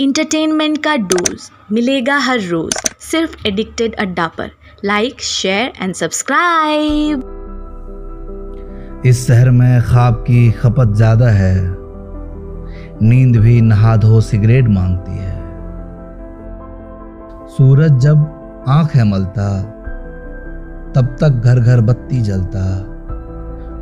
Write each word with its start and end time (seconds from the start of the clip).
Entertainment 0.00 0.78
का 0.84 0.96
dose 0.96 1.50
मिलेगा 1.72 2.16
हर 2.18 2.40
रोज। 2.40 2.74
सिर्फ़ 3.00 3.46
एडिक्टेड 3.46 3.94
अड्डा 3.94 4.26
पर। 4.28 4.50
लाइक 4.84 5.20
शेयर 5.20 5.72
एंड 5.82 5.94
सब्सक्राइब 5.94 7.22
इस 9.06 9.26
शहर 9.26 9.50
में 9.50 9.82
ख्वाब 9.82 10.14
की 10.14 10.50
खपत 10.52 10.94
ज़्यादा 10.96 11.28
है। 11.28 11.54
नींद 13.02 13.36
भी 13.36 13.60
नहा 13.60 13.96
धो 13.96 14.20
सिगरेट 14.20 14.68
मांगती 14.68 15.12
है। 15.12 15.38
सूरज 17.46 17.98
जब 17.98 18.64
आँख 18.68 18.94
है 18.96 19.04
मलता, 19.04 19.62
तब 20.92 21.16
तक 21.20 21.42
घर 21.44 21.60
घर 21.60 21.80
बत्ती 21.80 22.20
जलता। 22.22 22.68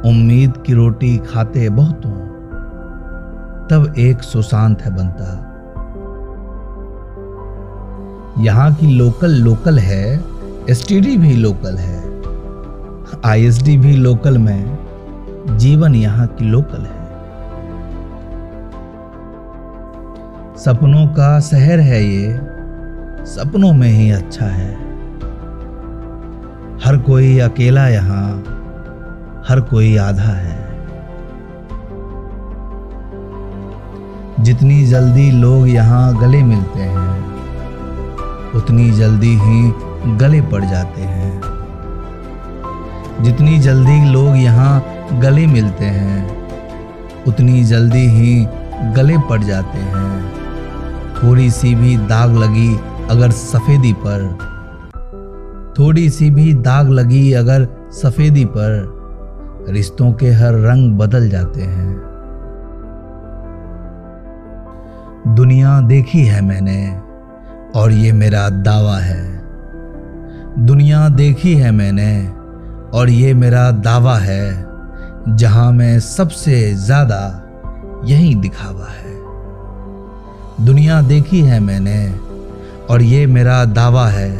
उम्मीद 0.09 0.63
की 0.67 0.75
रोटी 0.75 1.17
खाते 1.19 1.69
बहुतों। 1.69 2.17
तब 3.69 3.95
एक 3.99 4.23
सुशांत 4.23 4.83
है 4.83 4.97
बनता। 4.97 5.48
यहाँ 8.41 8.75
की 8.75 8.87
लोकल 8.87 9.31
लोकल 9.31 9.79
है 9.79 10.05
एसटीडी 10.71 11.17
भी 11.17 11.35
लोकल 11.37 11.77
है 11.77 11.97
आईएसडी 13.25 13.77
भी 13.77 13.93
लोकल 13.97 14.39
में, 14.39 14.79
जीवन 15.59 15.95
यहाँ 15.95 16.27
की 16.27 16.45
लोकल 16.45 16.83
है। 16.83 16.97
सपनों 20.57 21.07
का 21.07 21.41
शहर 21.41 21.81
है 21.81 22.03
ये, 22.05 22.37
सपनों 23.27 23.73
में 23.73 23.89
ही 23.89 24.11
अच्छा 24.11 24.47
है। 24.47 24.73
हर 26.85 26.99
कोई 26.99 27.39
अकेला 27.39 27.89
यहाँ, 27.89 28.29
हर 29.49 29.61
कोई 29.61 29.97
आधा 29.97 30.33
है। 30.33 30.57
जितनी 34.41 34.85
जल्दी 34.87 35.31
लोग 35.31 35.69
यहाँ 35.69 36.21
गले 36.21 36.43
मिलते 36.43 36.81
हैं 36.81 37.08
उतनी 38.55 38.91
जल्दी 38.91 39.39
ही 39.39 39.73
गले 40.17 40.41
पड़ 40.41 40.65
जाते 40.65 41.01
हैं। 41.01 41.41
जितनी 43.23 43.59
जल्दी 43.59 44.11
लोग 44.11 44.37
यहाँ 44.37 44.83
गले 45.21 45.47
मिलते 45.47 45.85
हैं, 45.85 46.39
उतनी 47.25 47.65
जल्दी 47.65 48.07
ही 48.07 48.47
गले 48.97 49.19
पड़ 49.19 49.43
जाते 49.43 49.79
हैं। 49.79 50.33
थोड़ी 51.15 51.51
सी 51.51 51.75
भी 51.75 51.97
दाग 51.97 52.37
लगी 52.37 52.79
अगर 53.11 53.31
सफ़ेदी 53.31 53.93
पर। 53.93 54.39
थोड़ी 55.79 56.11
सी 56.11 56.31
भी 56.31 56.55
दाग 56.55 56.89
लगी 56.89 57.33
अगर 57.33 57.69
सफ़ेदी 57.91 58.45
पर, 58.45 58.99
रिश्तों 59.69 60.13
के 60.13 60.31
हर 60.31 60.55
रंग 60.55 60.99
बदल 60.99 61.29
जाते 61.29 61.63
हैं। 61.63 61.97
दुनिया 65.29 65.81
देखी 65.81 66.25
है 66.25 66.41
मैंने 66.41 67.08
और 67.89 67.95
ये 67.95 68.11
मेरा 68.13 68.49
दावा 68.49 68.97
है। 68.99 69.23
दुनिया 70.67 71.09
देखी 71.09 71.55
है 71.55 71.71
मैंने 71.71 72.29
और 72.91 73.11
ये 73.11 73.33
मेरा 73.35 73.71
दावा 73.71 74.17
है, 74.17 74.67
जहाँ 75.29 75.71
में 75.73 76.01
सबसे 76.01 76.75
ज़्यादा 76.77 77.21
यही 78.05 78.35
दिखावा 78.35 78.89
है। 78.89 79.15
दुनिया 80.65 81.01
देखी 81.03 81.41
है 81.41 81.61
मैंने 81.61 82.01
और 82.91 83.03
ये 83.03 83.27
मेरा 83.27 83.65
दावा 83.65 84.07
है, 84.07 84.33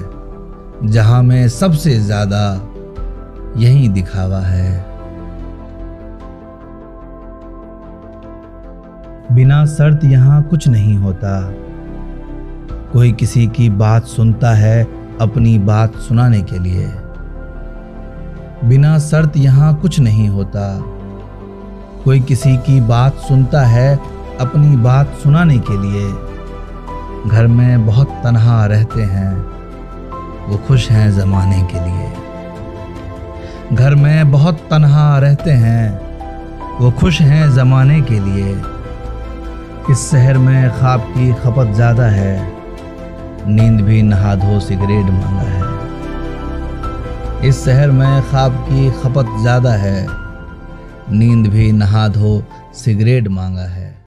जहाँ 0.85 1.23
मैं 1.23 1.49
सबसे 1.49 1.99
ज़्यादा 2.01 2.43
यही 3.57 3.89
दिखावा 3.89 4.41
है। 4.41 4.69
बिना 9.33 9.65
शर्त 9.67 10.05
यहाँ 10.05 10.43
कुछ 10.43 10.69
नहीं 10.69 10.97
होता। 10.97 11.33
कोई 12.93 13.13
किसी 13.13 13.47
की 13.47 13.71
बात 13.71 14.05
सुनता 14.05 14.51
है 14.51 14.85
अपनी 15.21 15.59
बात 15.59 15.95
सुनाने 15.95 16.43
के 16.43 16.59
लिए। 16.59 16.87
बिना 18.69 18.99
शर्त 18.99 19.37
यहाँ 19.37 19.77
कुछ 19.77 20.01
नहीं 20.01 20.29
होता। 20.29 20.81
कोई 22.05 22.21
किसी 22.21 22.57
की 22.57 22.81
बात 22.81 23.15
सुनता 23.15 23.67
है 23.67 23.97
अपनी 24.41 24.77
बात 24.77 25.15
सुनाने 25.23 25.59
के 25.59 25.77
लिए। 25.83 26.09
घर 27.31 27.47
में 27.47 27.87
बहुत 27.87 28.09
तनहा 28.09 28.67
रहते 28.67 29.03
हैं। 29.03 29.37
वो 30.49 30.57
खुश 30.57 30.91
हैं 30.91 31.11
ज़माने 31.11 31.63
के 31.63 31.81
लिए। 31.81 32.13
घर 33.77 33.95
में 33.95 34.31
बहुत 34.31 34.55
तनहा 34.55 35.19
रहते 35.19 35.51
हैं। 35.51 36.01
वो 36.81 36.91
खुश 36.91 37.21
हैं 37.21 37.51
ज़माने 37.51 38.01
के 38.03 38.21
लिए। 38.21 38.63
इस 39.91 40.11
शहर 40.11 40.39
में 40.39 40.71
ख्वाब 40.71 41.01
की 41.01 41.33
खपत 41.33 41.75
ज़्यादा 41.75 42.07
है। 42.07 42.58
नींद 43.47 43.81
भी 43.81 44.03
नहा 44.03 44.35
धो 44.35 44.61
सिगरेट 44.61 45.07
मांगा 45.07 45.49
है। 45.49 45.67
इस 47.49 47.65
शहर 47.65 47.91
में 47.91 48.23
ख्वाब 48.23 48.53
की 48.69 48.91
खपत 48.91 49.27
ज़्यादा 49.41 49.73
है। 49.73 50.07
नींद 51.11 51.47
भी 51.47 51.73
नहा 51.73 52.09
धो 52.09 52.43
सिगरेट 52.75 53.29
मांगा 53.29 53.65
है। 53.65 53.88